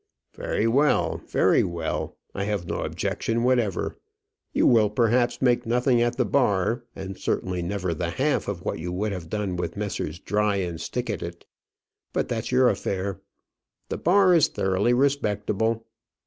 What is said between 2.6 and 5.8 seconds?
no objection whatever. You will perhaps make